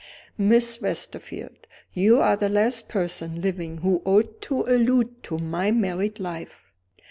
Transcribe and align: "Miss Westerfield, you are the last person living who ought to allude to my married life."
"Miss 0.39 0.81
Westerfield, 0.81 1.67
you 1.93 2.19
are 2.19 2.35
the 2.35 2.49
last 2.49 2.89
person 2.89 3.39
living 3.39 3.77
who 3.85 4.01
ought 4.03 4.41
to 4.49 4.63
allude 4.63 5.21
to 5.21 5.37
my 5.37 5.69
married 5.69 6.19
life." 6.19 6.63